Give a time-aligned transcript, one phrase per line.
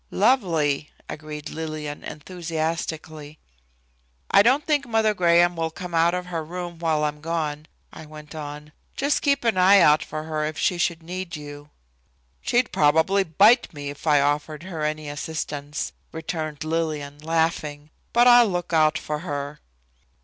[0.09, 3.37] "Lovely," agreed Lillian enthusiastically.
[4.31, 8.07] "I don't think Mother Graham will come out of her room while I'm gone," I
[8.07, 8.71] went on.
[8.95, 11.69] "Just keep an eye out for her if she should need you."
[12.41, 18.47] "She'd probably bite me if I offered her any assistance," returned Lillian, laughing, "but I'll
[18.47, 19.59] look out for her."